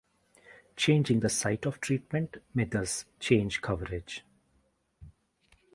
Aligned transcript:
Changing 0.75 1.19
the 1.19 1.29
site 1.29 1.67
of 1.67 1.79
treatment 1.79 2.37
may 2.55 2.63
thus 2.63 3.05
change 3.19 3.61
coverage. 3.61 4.23